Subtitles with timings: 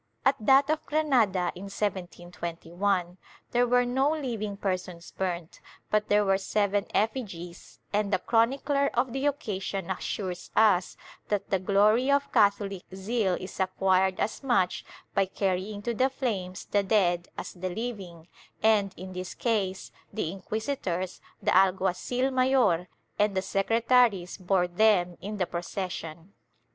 [0.01, 3.19] ^ At that of Granada, in 1721,
[3.51, 5.59] there were no living persons burnt,
[5.91, 11.59] but there were seven effigies, and the chronicler of the occasion assures us that the
[11.59, 14.83] glory of Catholic zeal is acquired as much
[15.13, 18.27] by carrying to the flames the dead as the living
[18.63, 22.87] and, in this case, the inquisitors, the alguacil mayor
[23.19, 26.33] and the secretaries bore them in the procession.